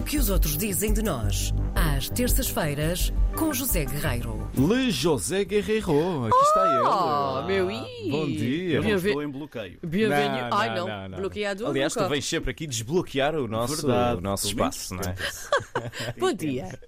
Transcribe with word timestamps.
O 0.00 0.02
que 0.02 0.16
os 0.16 0.30
outros 0.30 0.56
dizem 0.56 0.92
de 0.94 1.02
nós, 1.02 1.52
às 1.74 2.08
terças-feiras, 2.08 3.12
com 3.36 3.52
José 3.52 3.84
Guerreiro. 3.84 4.48
Le 4.56 4.90
José 4.90 5.44
Guerreiro, 5.44 6.24
aqui 6.26 6.36
está 6.42 6.66
ele. 6.74 6.86
Oh, 6.86 7.42
meu 7.46 7.70
i. 7.70 8.10
Bom 8.10 8.26
dia. 8.26 8.76
Eu 8.76 8.82
não 8.82 8.90
estou 8.96 9.22
em 9.22 9.28
bloqueio. 9.28 9.78
Não, 9.82 10.56
Ai 10.56 10.74
não, 10.74 10.86
não, 10.88 11.08
não, 11.10 11.18
bloqueado. 11.18 11.66
Aliás, 11.66 11.92
tu 11.92 11.98
nunca. 12.00 12.08
vens 12.14 12.24
sempre 12.26 12.50
aqui 12.50 12.66
desbloquear 12.66 13.34
o 13.36 13.46
nosso, 13.46 13.86
Verdade. 13.86 14.18
o 14.18 14.20
nosso 14.22 14.48
Pelo 14.48 14.60
menos 14.60 14.76
espaço, 14.76 14.94
não 14.94 15.02
é? 15.02 16.12
Bom 16.18 16.32
dia. 16.32 16.78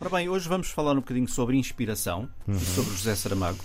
Ora 0.00 0.10
bem, 0.10 0.28
hoje 0.28 0.48
vamos 0.48 0.68
falar 0.68 0.92
um 0.92 0.96
bocadinho 0.96 1.28
sobre 1.28 1.56
inspiração 1.56 2.28
Uhum. 2.48 2.58
sobre 2.58 2.90
José 2.92 3.14
Saramago. 3.14 3.58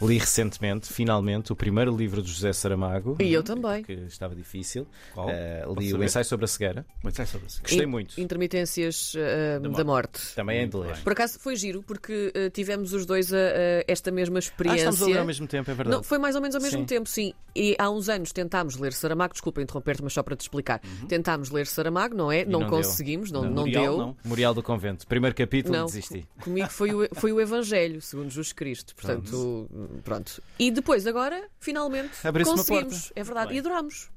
Li 0.00 0.18
recentemente, 0.18 0.92
finalmente, 0.92 1.52
o 1.52 1.56
primeiro 1.56 1.94
livro 1.96 2.22
de 2.22 2.30
José 2.32 2.52
Saramago. 2.52 3.16
E 3.20 3.32
eu 3.32 3.42
também. 3.42 3.82
Que 3.82 3.92
estava 3.92 4.34
difícil. 4.34 4.86
Qual? 5.14 5.28
Posso 5.66 5.80
li 5.80 5.92
o 5.94 6.02
ensaio 6.02 6.24
sobre 6.24 6.44
a 6.44 6.48
cegueira. 6.48 6.86
Mas 7.02 7.18
é 7.18 7.26
sobre 7.26 7.46
isso. 7.46 7.60
Gostei 7.62 7.82
In- 7.82 7.86
muito. 7.86 8.20
Intermitências 8.20 9.12
eh, 9.16 9.58
da, 9.58 9.84
morte. 9.84 10.34
Também 10.34 10.60
é 10.60 10.66
de 10.66 10.76
ler. 10.76 10.96
Por 11.02 11.12
acaso 11.12 11.38
foi 11.38 11.54
giro, 11.56 11.82
porque 11.82 12.32
eh, 12.34 12.50
tivemos 12.50 12.92
os 12.92 13.04
dois 13.04 13.32
a- 13.32 13.36
a 13.36 13.84
esta 13.86 14.10
mesma 14.10 14.38
Ah, 14.38 14.40
experiência. 14.40 14.78
estamos 14.88 15.02
a 15.02 15.06
ler 15.06 15.18
ao 15.18 15.24
mesmo 15.26 15.46
tempo, 15.46 15.70
é 15.70 15.74
verdade. 15.74 15.96
Não, 15.96 16.02
foi 16.02 16.18
mais 16.18 16.34
ou 16.34 16.40
menos 16.40 16.54
ao 16.56 16.62
mesmo 16.62 16.78
Sim. 16.80 16.84
tempo, 16.86 17.08
sim. 17.08 17.32
E 17.54 17.76
há 17.78 17.90
uns 17.90 18.08
anos 18.08 18.32
tentámos 18.32 18.76
ler 18.76 18.92
Saramago, 18.92 19.32
desculpa 19.34 19.60
interromper-te, 19.60 20.02
mas 20.02 20.12
só 20.12 20.22
para 20.22 20.36
te 20.36 20.40
explicar. 20.42 20.80
Tentámos 21.08 21.50
ler 21.50 21.66
Saramago, 21.66 22.14
não 22.14 22.30
é? 22.32 22.44
Não, 22.44 22.60
Uhum. 22.60 22.64
não 22.64 22.70
deu. 22.70 22.78
conseguimos, 22.78 23.30
não, 23.30 23.42
Não, 23.42 23.50
não 23.50 23.64
Memorial, 23.64 23.84
deu. 23.96 23.98
não. 24.06 24.16
Memorial 24.24 24.54
do 24.54 24.62
Convento. 24.62 25.06
Primeiro 25.06 25.34
capítulo, 25.36 25.76
Não, 25.76 25.86
desisti. 25.86 26.26
co- 26.38 26.44
comigo 26.44 26.68
foi 26.70 26.94
o, 26.94 27.08
foi 27.14 27.32
o 27.32 27.40
Evangelho, 27.40 28.00
segundo 28.00 28.28
Jesus 28.28 28.52
Cristo. 28.52 28.94
Portanto, 28.94 29.68
pronto. 30.04 30.42
E 30.58 30.70
depois, 30.70 31.06
agora, 31.06 31.48
finalmente, 31.58 32.10
conseguimos. 32.44 32.66
porta. 33.06 33.12
É 33.16 33.22
verdade. 33.24 33.48
Bem. 33.48 33.56
E 33.56 33.60
adorámos. 33.60 34.08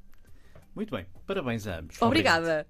Muito 0.75 0.89
bem, 0.95 1.05
parabéns 1.27 1.67
a 1.67 1.79
ambos. 1.79 2.01
Obrigada. 2.01 2.65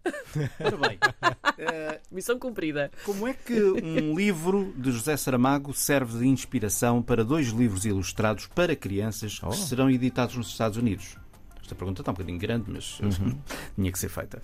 Ora 0.60 0.76
bem, 0.78 1.00
eh, 1.58 2.02
Missão 2.12 2.38
cumprida. 2.38 2.92
como 3.06 3.26
é 3.26 3.34
que 3.34 3.54
um 3.62 4.14
livro 4.18 4.74
de 4.76 4.92
José 4.92 5.16
Saramago 5.16 5.74
serve 5.74 6.20
de 6.20 6.28
inspiração 6.28 7.02
para 7.02 7.24
dois 7.24 7.48
livros 7.48 7.86
ilustrados 7.86 8.46
para 8.48 8.76
crianças 8.76 9.40
Oh. 9.42 9.50
que 9.52 9.56
serão 9.58 9.90
editados 9.90 10.36
nos 10.36 10.50
Estados 10.50 10.78
Unidos? 10.78 11.16
Esta 11.62 11.76
pergunta 11.76 12.02
está 12.02 12.12
um 12.12 12.14
bocadinho 12.16 12.38
grande, 12.38 12.66
mas 12.70 13.00
Uhum. 13.00 13.40
tinha 13.74 13.90
que 13.90 13.98
ser 13.98 14.10
feita. 14.10 14.42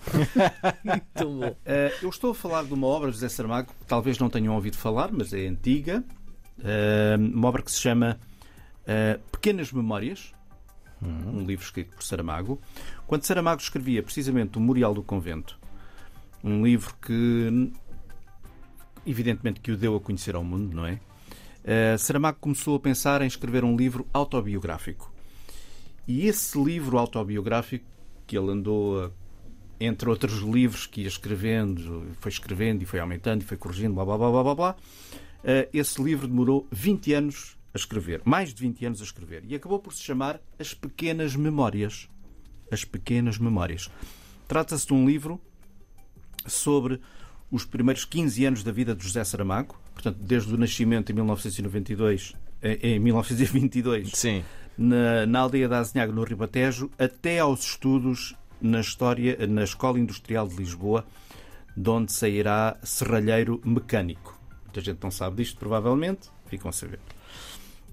Muito 0.82 1.38
bom. 1.40 1.56
Eh, 1.66 1.92
eu 2.00 2.08
estou 2.08 2.30
a 2.30 2.34
falar 2.34 2.64
de 2.64 2.72
uma 2.72 2.86
obra 2.86 3.08
de 3.10 3.16
José 3.16 3.28
Saramago 3.28 3.68
que 3.78 3.84
talvez 3.86 4.18
não 4.18 4.30
tenham 4.30 4.54
ouvido 4.54 4.78
falar, 4.78 5.12
mas 5.12 5.34
é 5.34 5.46
antiga. 5.46 6.02
Eh, 6.64 7.16
uma 7.18 7.48
obra 7.48 7.60
que 7.62 7.70
se 7.70 7.78
chama 7.78 8.18
eh, 8.86 9.18
Pequenas 9.30 9.72
Memórias, 9.72 10.32
um 11.02 11.44
livro 11.46 11.64
escrito 11.64 11.94
por 11.94 12.02
Saramago. 12.02 12.60
Quando 13.06 13.24
Saramago 13.24 13.60
escrevia 13.60 14.02
precisamente 14.02 14.58
o 14.58 14.60
Memorial 14.60 14.92
do 14.92 15.02
Convento, 15.02 15.58
um 16.44 16.62
livro 16.64 16.94
que 17.00 17.72
evidentemente 19.06 19.60
que 19.60 19.72
o 19.72 19.76
deu 19.76 19.96
a 19.96 20.00
conhecer 20.00 20.34
ao 20.34 20.44
mundo, 20.44 20.74
não 20.74 20.86
é? 20.86 21.00
Eh, 21.64 21.96
Saramago 21.98 22.38
começou 22.40 22.76
a 22.76 22.80
pensar 22.80 23.22
em 23.22 23.26
escrever 23.26 23.64
um 23.64 23.76
livro 23.76 24.06
autobiográfico. 24.12 25.12
E 26.06 26.26
esse 26.26 26.62
livro 26.62 26.98
autobiográfico 26.98 27.84
que 28.26 28.36
ele 28.36 28.50
andou 28.50 29.04
a 29.04 29.10
entre 29.80 30.10
outros 30.10 30.40
livros 30.40 30.86
que 30.86 31.00
ia 31.00 31.08
escrevendo, 31.08 32.06
foi 32.20 32.30
escrevendo 32.30 32.82
e 32.82 32.84
foi 32.84 33.00
aumentando 33.00 33.40
e 33.40 33.44
foi 33.46 33.56
corrigindo, 33.56 33.94
blá 33.94 34.04
blá 34.04 34.18
blá 34.18 34.30
blá 34.30 34.42
blá, 34.42 34.54
blá 34.54 34.76
eh, 35.42 35.70
esse 35.72 36.02
livro 36.02 36.28
demorou 36.28 36.68
20 36.70 37.14
anos 37.14 37.56
a 37.72 37.78
escrever, 37.78 38.20
mais 38.24 38.52
de 38.52 38.60
20 38.60 38.86
anos 38.86 39.00
a 39.00 39.04
escrever, 39.04 39.44
e 39.46 39.54
acabou 39.54 39.78
por 39.78 39.92
se 39.92 40.02
chamar 40.02 40.40
As 40.58 40.74
Pequenas 40.74 41.36
Memórias. 41.36 42.08
As 42.70 42.84
Pequenas 42.84 43.38
Memórias. 43.38 43.90
Trata-se 44.48 44.86
de 44.86 44.92
um 44.92 45.06
livro 45.06 45.40
sobre 46.46 47.00
os 47.50 47.64
primeiros 47.64 48.04
15 48.04 48.44
anos 48.44 48.64
da 48.64 48.72
vida 48.72 48.94
de 48.94 49.04
José 49.04 49.22
Saramago, 49.24 49.78
portanto, 49.92 50.18
desde 50.20 50.54
o 50.54 50.56
nascimento 50.56 51.10
em 51.10 51.14
1992, 51.14 52.34
eh, 52.62 52.78
em 52.82 52.98
1922, 52.98 54.10
Sim. 54.12 54.44
na, 54.76 55.26
na 55.26 55.40
aldeia 55.40 55.68
da 55.68 55.78
Azinhaga, 55.78 56.12
no 56.12 56.24
Ribatejo, 56.24 56.90
até 56.98 57.38
aos 57.38 57.64
estudos 57.64 58.34
na 58.60 58.80
história 58.80 59.46
na 59.46 59.64
Escola 59.64 59.98
Industrial 59.98 60.46
de 60.46 60.56
Lisboa, 60.56 61.06
de 61.76 61.88
onde 61.88 62.12
sairá 62.12 62.76
serralheiro 62.82 63.60
mecânico. 63.64 64.38
Muita 64.64 64.80
gente 64.80 65.02
não 65.02 65.10
sabe 65.10 65.36
disto, 65.36 65.58
provavelmente, 65.58 66.28
ficam 66.46 66.68
a 66.68 66.72
saber. 66.72 67.00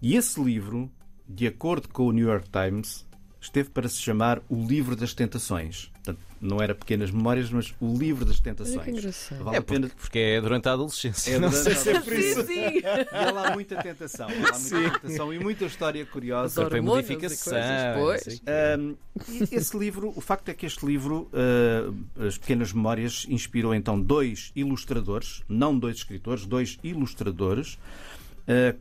E 0.02 0.16
esse 0.16 0.41
livro, 0.41 0.90
de 1.28 1.47
acordo 1.47 1.90
com 1.90 2.08
o 2.08 2.12
New 2.12 2.28
York 2.28 2.50
Times, 2.50 3.06
esteve 3.41 3.69
para 3.69 3.88
se 3.88 4.00
chamar 4.02 4.41
O 4.50 4.66
Livro 4.66 4.96
das 4.96 5.13
Tentações. 5.13 5.91
Portanto, 6.03 6.19
não 6.40 6.62
era 6.62 6.75
Pequenas 6.75 7.09
Memórias, 7.12 7.50
mas 7.50 7.74
O 7.80 7.97
Livro 7.97 8.24
das 8.25 8.40
Tentações. 8.40 8.88
Engraçado. 8.88 9.44
Vale 9.44 9.57
É 9.57 9.59
a 9.59 9.63
pena. 9.63 9.88
porque, 9.88 10.02
porque 10.02 10.19
é 10.19 10.41
durante 10.41 10.69
a 10.69 10.74
adolescência. 10.74 11.31
É 11.34 11.40
não 11.40 11.52
sei 11.52 11.74
a 11.74 11.75
se 11.75 11.90
é 11.90 12.00
por 12.00 12.13
isso. 12.13 12.41
Sim, 12.41 12.47
sim. 12.47 12.80
E 12.80 12.86
há 13.12 13.31
lá 13.31 13.52
muita 13.52 13.81
tentação. 13.81 14.28
Há 14.28 14.59
muita 14.59 15.00
tentação 15.00 15.34
e 15.34 15.40
muita 15.40 15.66
história 15.66 16.06
curiosa. 16.06 16.63
As 16.63 16.69
Foi 16.69 16.81
modificação. 16.81 17.57
coisas. 17.96 18.41
Um, 18.80 18.96
e 19.30 19.56
esse 19.56 19.78
livro, 19.78 20.13
o 20.16 20.22
facto 20.22 20.50
é 20.50 20.53
que 20.53 20.66
este 20.66 20.86
livro, 20.86 21.30
uh, 21.34 22.24
As 22.28 22.38
Pequenas 22.38 22.72
Memórias, 22.72 23.25
inspirou 23.30 23.74
então 23.74 24.00
dois 24.00 24.52
ilustradores, 24.56 25.41
não 25.50 25.78
dois 25.78 25.97
escritores, 25.97 26.46
dois 26.46 26.78
ilustradores, 26.84 27.78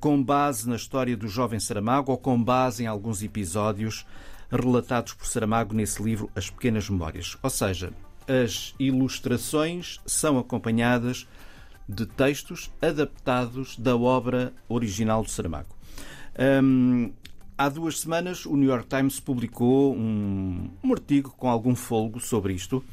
com 0.00 0.22
base 0.22 0.69
na 0.69 0.77
história 0.77 1.16
do 1.16 1.28
jovem 1.28 1.59
Saramago 1.59 2.12
ou 2.12 2.19
com 2.19 2.43
base 2.43 2.84
em 2.84 2.87
alguns 2.87 3.22
episódios 3.22 4.06
relatados 4.50 5.12
por 5.12 5.27
Saramago 5.27 5.75
nesse 5.75 6.03
livro, 6.03 6.31
As 6.34 6.50
Pequenas 6.50 6.88
Memórias. 6.88 7.37
Ou 7.43 7.50
seja, 7.50 7.93
as 8.28 8.75
ilustrações 8.78 10.00
são 10.06 10.38
acompanhadas 10.38 11.26
de 11.88 12.06
textos 12.06 12.71
adaptados 12.82 13.76
da 13.76 13.97
obra 13.97 14.53
original 14.69 15.22
de 15.22 15.31
Saramago. 15.31 15.69
Hum, 16.62 17.12
há 17.56 17.69
duas 17.69 18.00
semanas, 18.00 18.44
o 18.44 18.56
New 18.56 18.69
York 18.69 18.88
Times 18.88 19.21
publicou 19.21 19.94
um, 19.94 20.69
um 20.82 20.93
artigo 20.93 21.32
com 21.37 21.49
algum 21.49 21.75
folgo 21.75 22.21
sobre 22.21 22.53
isto. 22.53 22.84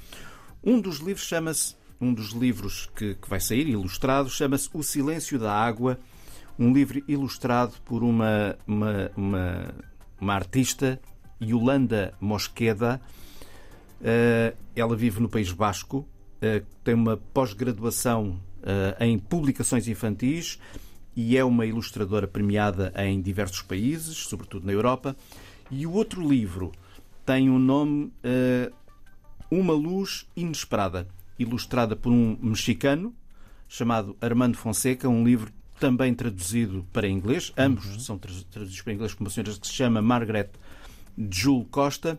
Um 0.64 0.80
dos 0.80 1.00
livros 1.00 1.26
chama-se, 1.26 1.76
um 2.00 2.14
dos 2.14 2.32
livros 2.32 2.90
que, 2.96 3.16
que 3.16 3.30
vai 3.30 3.40
sair, 3.40 3.68
ilustrado, 3.68 4.30
chama-se 4.30 4.70
O 4.74 4.84
Silêncio 4.84 5.40
da 5.40 5.52
Água, 5.52 6.00
um 6.58 6.72
livro 6.74 7.04
ilustrado 7.08 7.74
por 7.86 8.04
uma, 8.04 8.56
uma, 8.68 9.12
uma, 9.16 9.76
uma 10.20 10.34
artista, 10.34 11.00
Yolanda 11.42 12.14
Mosqueda. 12.20 13.02
Eh, 14.02 14.54
ela 14.76 14.96
vive 14.96 15.20
no 15.20 15.30
País 15.30 15.52
Basco, 15.52 16.08
eh, 16.42 16.64
tem 16.84 16.94
uma 16.94 17.18
pós-graduação 17.18 18.40
eh, 18.62 18.98
em 19.06 19.18
publicações 19.18 19.88
infantis 19.88 20.60
e 21.16 21.38
é 21.38 21.44
uma 21.44 21.66
ilustradora 21.66 22.28
premiada 22.28 22.94
em 22.98 23.22
diversos 23.22 23.62
países, 23.62 24.18
sobretudo 24.18 24.66
na 24.66 24.74
Europa. 24.74 25.16
E 25.70 25.86
o 25.86 25.92
outro 25.94 26.28
livro 26.28 26.72
tem 27.26 27.50
o 27.50 27.58
nome 27.58 28.12
eh, 28.24 28.72
Uma 29.50 29.74
Luz 29.74 30.28
Inesperada, 30.36 31.08
ilustrada 31.38 31.96
por 31.96 32.12
um 32.12 32.38
mexicano 32.42 33.14
chamado 33.68 34.16
Armando 34.22 34.56
Fonseca, 34.56 35.10
um 35.10 35.24
livro 35.24 35.52
também 35.84 36.14
traduzido 36.14 36.86
para 36.94 37.10
inglês. 37.10 37.52
Ambos 37.58 38.06
são 38.06 38.18
tra- 38.18 38.32
traduzidos 38.50 38.82
para 38.82 38.94
inglês 38.94 39.14
por 39.14 39.24
uma 39.26 39.30
senhora 39.30 39.52
que 39.52 39.68
se 39.68 39.74
chama 39.74 40.02
Margaret 40.02 40.50
Jule 41.30 41.66
Costa. 41.66 42.18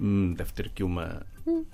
Hum, 0.00 0.32
deve 0.32 0.50
ter 0.54 0.66
aqui 0.68 0.82
uma, 0.82 1.26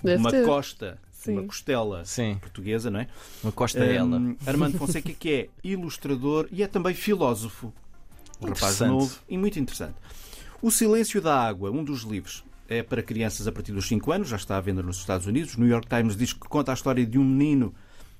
deve 0.03 0.17
uma 0.17 0.31
ter. 0.31 0.45
costa, 0.45 0.99
Sim. 1.11 1.31
uma 1.37 1.43
costela 1.43 2.03
Sim. 2.03 2.35
portuguesa, 2.41 2.91
não 2.91 2.99
é? 2.99 3.07
Uma 3.41 3.53
costa 3.53 3.79
ela. 3.85 4.17
Hum, 4.17 4.35
Armando 4.45 4.77
Fonseca, 4.77 5.13
que 5.13 5.31
é 5.31 5.49
ilustrador 5.63 6.49
e 6.51 6.61
é 6.61 6.67
também 6.67 6.93
filósofo. 6.93 7.73
Um 8.41 8.47
rapaz 8.47 8.81
novo 8.81 9.17
e 9.29 9.37
muito 9.37 9.57
interessante. 9.57 9.95
O 10.61 10.69
Silêncio 10.69 11.21
da 11.21 11.39
Água, 11.39 11.71
um 11.71 11.85
dos 11.85 12.01
livros, 12.03 12.43
é 12.67 12.83
para 12.83 13.01
crianças 13.01 13.47
a 13.47 13.51
partir 13.53 13.71
dos 13.71 13.87
5 13.87 14.11
anos, 14.11 14.27
já 14.27 14.35
está 14.35 14.57
à 14.57 14.61
venda 14.61 14.83
nos 14.83 14.97
Estados 14.97 15.25
Unidos. 15.25 15.55
O 15.55 15.61
New 15.61 15.69
York 15.69 15.87
Times 15.87 16.17
diz 16.17 16.33
que 16.33 16.47
conta 16.49 16.71
a 16.71 16.73
história 16.73 17.05
de 17.05 17.17
um 17.17 17.23
menino 17.23 17.73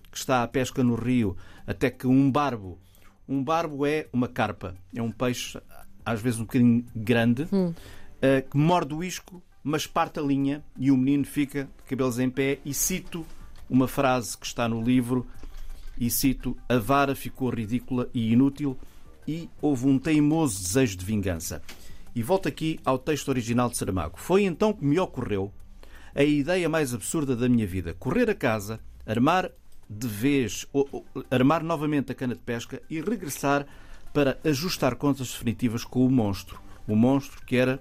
que 0.10 0.18
está 0.18 0.42
à 0.44 0.48
pesca 0.48 0.82
no 0.84 0.96
rio 0.96 1.36
até 1.68 1.90
que 1.90 2.08
um 2.08 2.32
barbo. 2.32 2.78
Um 3.28 3.44
barbo 3.44 3.86
é 3.86 4.08
uma 4.12 4.28
carpa, 4.28 4.76
é 4.94 5.02
um 5.02 5.12
peixe, 5.12 5.60
às 6.06 6.22
vezes 6.22 6.40
um 6.40 6.44
bocadinho 6.44 6.86
grande, 6.96 7.48
eh, 8.22 8.42
que 8.42 8.58
morde 8.58 8.94
o 8.94 9.04
isco, 9.04 9.42
mas 9.64 9.88
parte 9.88 10.20
a 10.20 10.22
linha 10.22 10.64
e 10.78 10.92
o 10.92 10.98
menino 10.98 11.26
fica 11.26 11.64
de 11.64 11.90
cabelos 11.90 12.20
em 12.20 12.30
pé. 12.30 12.60
E 12.66 12.74
cito 12.74 13.26
uma 13.70 13.88
frase 13.88 14.38
que 14.38 14.46
está 14.46 14.68
no 14.68 14.82
livro 14.82 15.26
e 15.98 16.10
cito: 16.10 16.58
A 16.68 16.78
vara 16.78 17.16
ficou 17.16 17.50
ridícula 17.50 18.10
e 18.14 18.34
inútil 18.34 18.78
e 19.28 19.50
houve 19.62 19.88
um 19.88 19.98
teimoso 19.98 20.62
desejo 20.62 20.98
de 20.98 21.06
vingança. 21.06 21.62
E 22.16 22.22
volto 22.22 22.48
aqui 22.48 22.80
ao 22.86 23.00
texto 23.00 23.30
original 23.30 23.70
de 23.70 23.78
Saramago. 23.78 24.20
Foi 24.20 24.44
então 24.44 24.74
que 24.74 24.86
me 24.86 25.00
ocorreu 25.00 25.52
a 26.14 26.24
ideia 26.24 26.70
mais 26.70 26.94
absurda 26.94 27.36
da 27.36 27.50
minha 27.50 27.66
vida: 27.66 27.94
correr 27.94 28.30
a 28.30 28.36
casa, 28.36 28.80
armar 29.06 29.50
de 29.98 30.08
vez, 30.08 30.66
ou, 30.74 30.88
ou, 30.92 31.06
armar 31.30 31.64
novamente 31.64 32.12
a 32.12 32.16
cana 32.16 32.34
de 32.34 32.42
pesca 32.42 32.82
e 32.90 33.02
regressar 33.02 33.66
para 34.14 34.38
ajustar 34.44 34.96
contas 34.96 35.32
definitivas 35.32 35.84
com 35.84 36.06
o 36.06 36.10
monstro. 36.10 36.60
O 36.88 36.96
monstro 36.96 37.42
que 37.46 37.56
era 37.56 37.80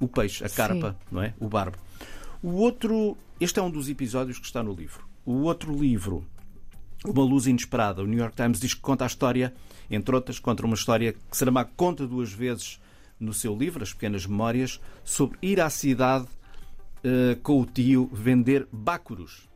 o 0.00 0.08
peixe, 0.08 0.44
a 0.44 0.48
carpa, 0.48 0.96
não 1.10 1.22
é? 1.22 1.34
O 1.38 1.48
barbo. 1.48 1.76
O 2.42 2.52
outro 2.54 3.16
este 3.40 3.58
é 3.58 3.62
um 3.62 3.70
dos 3.70 3.88
episódios 3.88 4.38
que 4.38 4.46
está 4.46 4.62
no 4.62 4.72
livro. 4.72 5.04
O 5.26 5.42
outro 5.42 5.74
livro, 5.76 6.24
Uma 7.04 7.24
Luz 7.24 7.46
Inesperada, 7.46 8.02
o 8.02 8.06
New 8.06 8.18
York 8.18 8.36
Times 8.36 8.60
diz 8.60 8.74
que 8.74 8.80
conta 8.80 9.04
a 9.04 9.06
história, 9.06 9.52
entre 9.90 10.14
outras, 10.14 10.38
conta 10.38 10.64
uma 10.64 10.74
história 10.74 11.12
que 11.12 11.36
Saramago 11.36 11.70
conta 11.76 12.06
duas 12.06 12.32
vezes 12.32 12.80
no 13.18 13.34
seu 13.34 13.56
livro, 13.56 13.82
As 13.82 13.92
Pequenas 13.92 14.24
Memórias, 14.24 14.80
sobre 15.04 15.36
ir 15.42 15.60
à 15.60 15.68
cidade 15.68 16.26
uh, 16.26 17.38
com 17.42 17.60
o 17.60 17.66
tio 17.66 18.08
vender 18.12 18.68
bácuros. 18.70 19.48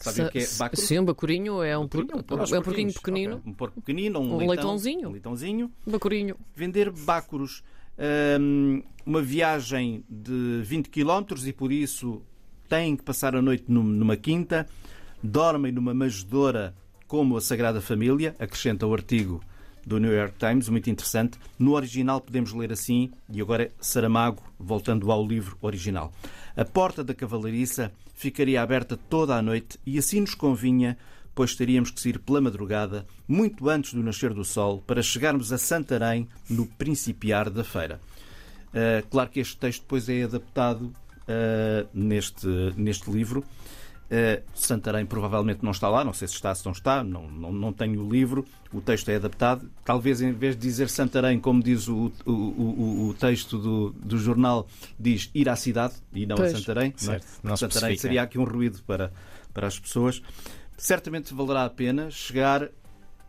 Sabe 0.00 0.22
o 0.22 0.30
que 0.30 0.38
é 0.38 0.46
bácuros? 0.58 0.84
Sim, 0.86 0.98
um 0.98 1.04
bacurinho 1.04 1.62
é 1.62 1.76
um, 1.76 1.86
por... 1.86 2.06
é 2.10 2.58
um 2.58 2.62
porquinho 2.62 2.92
pequenino. 2.92 3.36
Okay. 3.36 3.52
Um 3.52 3.54
porco 3.54 3.80
pequenino, 3.80 4.18
um, 4.18 4.22
um 4.22 4.38
leitão, 4.38 4.48
leitãozinho. 4.48 5.08
Um 5.08 5.12
leitãozinho. 5.12 5.72
Bacurinho. 5.86 6.36
Vender 6.54 6.90
bácuros. 6.90 7.62
Um, 8.40 8.82
uma 9.04 9.20
viagem 9.20 10.02
de 10.08 10.62
20 10.62 10.88
km 10.88 11.46
e 11.46 11.52
por 11.52 11.70
isso 11.70 12.22
têm 12.68 12.96
que 12.96 13.02
passar 13.02 13.36
a 13.36 13.42
noite 13.42 13.64
numa 13.68 14.16
quinta, 14.16 14.66
dormem 15.22 15.70
numa 15.70 15.92
manjedoura 15.92 16.74
como 17.06 17.36
a 17.36 17.40
Sagrada 17.40 17.80
Família, 17.80 18.34
acrescenta 18.38 18.86
o 18.86 18.94
artigo 18.94 19.42
do 19.86 19.98
New 19.98 20.12
York 20.12 20.34
Times, 20.38 20.68
muito 20.68 20.90
interessante. 20.90 21.38
No 21.58 21.72
original 21.72 22.20
podemos 22.20 22.52
ler 22.52 22.72
assim, 22.72 23.10
e 23.28 23.40
agora 23.40 23.72
Saramago, 23.80 24.42
voltando 24.58 25.10
ao 25.10 25.26
livro 25.26 25.56
original. 25.60 26.12
A 26.56 26.64
porta 26.64 27.02
da 27.02 27.14
cavalariça 27.14 27.92
ficaria 28.14 28.60
aberta 28.62 28.96
toda 28.96 29.34
a 29.34 29.42
noite 29.42 29.78
e 29.86 29.98
assim 29.98 30.20
nos 30.20 30.34
convinha, 30.34 30.98
pois 31.34 31.54
teríamos 31.54 31.90
que 31.90 32.00
sair 32.00 32.18
pela 32.18 32.40
madrugada, 32.40 33.06
muito 33.26 33.68
antes 33.68 33.94
do 33.94 34.02
nascer 34.02 34.34
do 34.34 34.44
sol, 34.44 34.82
para 34.86 35.02
chegarmos 35.02 35.52
a 35.52 35.58
Santarém 35.58 36.28
no 36.48 36.66
principiar 36.66 37.48
da 37.48 37.64
feira. 37.64 38.00
Uh, 38.68 39.06
claro 39.08 39.30
que 39.30 39.40
este 39.40 39.56
texto 39.56 39.80
depois 39.82 40.08
é 40.08 40.22
adaptado 40.22 40.82
uh, 40.82 41.88
neste, 41.94 42.46
neste 42.76 43.10
livro. 43.10 43.44
Uh, 44.10 44.42
Santarém 44.52 45.06
provavelmente 45.06 45.62
não 45.62 45.70
está 45.70 45.88
lá, 45.88 46.04
não 46.04 46.12
sei 46.12 46.26
se 46.26 46.34
está, 46.34 46.52
se 46.52 46.64
não 46.66 46.72
está, 46.72 47.04
não, 47.04 47.30
não, 47.30 47.52
não 47.52 47.72
tenho 47.72 48.04
o 48.04 48.10
livro, 48.10 48.44
o 48.72 48.80
texto 48.80 49.08
é 49.08 49.14
adaptado. 49.14 49.70
Talvez 49.84 50.20
em 50.20 50.32
vez 50.32 50.56
de 50.56 50.62
dizer 50.62 50.88
Santarém, 50.88 51.38
como 51.38 51.62
diz 51.62 51.86
o, 51.86 52.10
o, 52.26 52.32
o, 52.32 53.08
o 53.08 53.14
texto 53.14 53.56
do, 53.56 53.90
do 53.90 54.18
jornal, 54.18 54.66
diz 54.98 55.30
ir 55.32 55.48
à 55.48 55.54
cidade 55.54 55.94
e 56.12 56.26
não 56.26 56.34
pois. 56.34 56.52
a 56.52 56.58
Santarém. 56.58 56.92
Certo, 56.96 57.26
não 57.40 57.54
é? 57.54 57.56
Santarém 57.56 57.96
seria 57.96 58.22
aqui 58.22 58.36
um 58.36 58.42
ruído 58.42 58.82
para, 58.82 59.12
para 59.54 59.68
as 59.68 59.78
pessoas. 59.78 60.20
Certamente 60.76 61.32
valerá 61.32 61.64
a 61.64 61.70
pena 61.70 62.10
chegar 62.10 62.68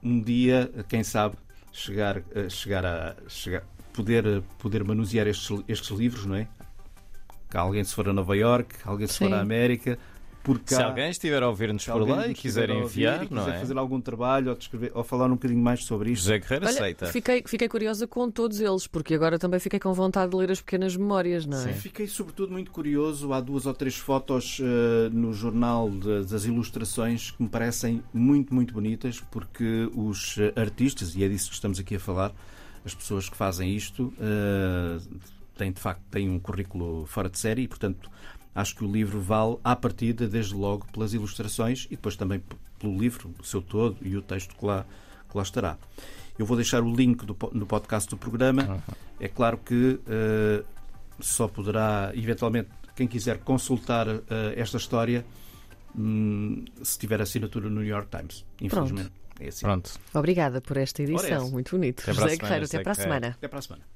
um 0.02 0.20
dia, 0.20 0.72
quem 0.90 1.04
sabe, 1.04 1.36
chegar, 1.72 2.24
chegar 2.50 2.84
a 2.84 3.16
chegar, 3.28 3.64
poder, 3.94 4.42
poder 4.58 4.84
manusear 4.84 5.28
estes, 5.28 5.64
estes 5.68 5.90
livros, 5.92 6.26
não 6.26 6.36
é? 6.36 6.48
Alguém 7.54 7.84
se 7.84 7.94
for 7.94 8.08
a 8.08 8.14
Nova 8.14 8.36
York, 8.36 8.78
alguém 8.86 9.08
se 9.08 9.16
Sim. 9.16 9.26
for 9.26 9.34
à 9.36 9.42
América, 9.42 10.00
por 10.44 10.60
cá. 10.60 10.76
Se 10.76 10.82
alguém 10.82 11.10
estiver 11.10 11.44
a 11.44 11.48
ouvir-nos 11.48 11.86
por 11.86 12.08
lá 12.08 12.28
e 12.28 12.34
quiser 12.34 12.70
enviar, 12.70 13.28
não 13.30 13.44
quiser 13.44 13.56
é? 13.56 13.60
fazer 13.60 13.78
algum 13.78 14.02
trabalho 14.02 14.50
ou, 14.50 14.56
descrever, 14.56 14.92
ou 14.94 15.04
falar 15.04 15.28
um 15.28 15.32
bocadinho 15.36 15.62
mais 15.62 15.84
sobre 15.84 16.12
isto. 16.12 16.24
José 16.24 16.40
Guerreiro 16.40 16.66
Olha, 16.66 16.76
aceita. 16.76 17.06
Fiquei, 17.08 17.44
fiquei 17.46 17.68
curiosa 17.68 18.08
com 18.08 18.30
todos 18.30 18.60
eles, 18.60 18.88
porque 18.88 19.14
agora 19.14 19.38
também 19.38 19.60
fiquei 19.60 19.80
com 19.80 19.94
vontade 19.94 20.32
de 20.32 20.38
ler 20.38 20.52
as 20.52 20.62
pequenas 20.62 20.96
memórias, 20.96 21.46
não 21.46 21.58
é? 21.58 21.74
Sim. 21.74 21.74
Fiquei 21.74 22.08
sobretudo 22.08 22.52
muito 22.52 22.72
curioso. 22.72 23.34
Há 23.34 23.42
duas 23.42 23.66
ou 23.66 23.74
três 23.74 23.96
fotos 23.96 24.60
uh, 24.60 25.10
no 25.12 25.34
jornal 25.34 25.90
de, 25.90 26.26
das 26.26 26.46
ilustrações 26.46 27.32
que 27.32 27.44
me 27.44 27.50
parecem 27.50 28.04
muito, 28.14 28.54
muito 28.54 28.74
bonitas, 28.74 29.20
porque 29.32 29.90
os 29.96 30.38
artistas, 30.56 31.16
e 31.16 31.24
é 31.24 31.30
disso 31.30 31.50
que 31.50 31.56
estamos 31.56 31.80
aqui 31.80 31.96
a 31.96 32.00
falar, 32.00 32.34
as 32.84 32.96
pessoas 32.96 33.30
que 33.30 33.38
fazem 33.38 33.76
isto 33.76 34.14
uh, 34.18 35.20
têm 35.56 35.72
de 35.72 35.80
facto 35.80 36.02
têm 36.10 36.30
um 36.30 36.40
currículo 36.40 37.06
fora 37.06 37.30
de 37.30 37.38
série 37.38 37.64
e, 37.64 37.68
portanto, 37.68 38.10
acho 38.54 38.76
que 38.76 38.84
o 38.84 38.92
livro 38.92 39.22
vale 39.22 39.58
à 39.64 39.76
partida, 39.76 40.28
desde 40.28 40.54
logo, 40.54 40.86
pelas 40.92 41.14
ilustrações 41.14 41.86
e 41.86 41.96
depois 41.96 42.16
também 42.16 42.42
pelo 42.80 42.98
livro, 42.98 43.34
o 43.40 43.44
seu 43.44 43.62
todo 43.62 43.98
e 44.02 44.16
o 44.18 44.22
texto 44.22 44.56
que 44.56 44.66
lá, 44.66 44.86
que 45.30 45.38
lá 45.38 45.44
estará. 45.44 45.78
Eu 46.38 46.46
vou 46.46 46.58
deixar 46.58 46.82
o 46.82 46.94
link 46.94 47.26
do, 47.26 47.38
no 47.54 47.66
podcast 47.66 48.10
do 48.10 48.18
programa. 48.18 48.64
Uhum. 48.64 48.96
É 49.20 49.28
claro 49.28 49.58
que 49.58 50.00
uh, 50.02 50.66
só 51.20 51.48
poderá, 51.48 52.12
eventualmente, 52.16 52.70
quem 52.96 53.08
quiser 53.08 53.40
consultar 53.40 54.08
uh, 54.08 54.22
esta 54.56 54.78
história, 54.78 55.26
um, 55.96 56.66
se 56.82 56.98
tiver 56.98 57.22
assinatura 57.22 57.70
no 57.70 57.82
New 57.82 57.88
York 57.88 58.08
Times, 58.10 58.46
infelizmente. 58.60 59.10
Pronto. 59.10 59.22
É 59.40 59.48
assim. 59.48 59.66
Pronto. 59.66 60.00
Obrigada 60.14 60.62
por 60.62 60.78
esta 60.78 61.02
edição. 61.02 61.50
Muito 61.50 61.76
bonito. 61.76 62.04
José 62.06 62.38
Guerreiro, 62.38 62.66
até 62.66 62.84
para 62.84 62.92
a 62.92 62.96
semana. 62.96 63.28
Até 63.30 63.48
para 63.48 63.60
a 63.60 63.62
semana. 63.62 63.84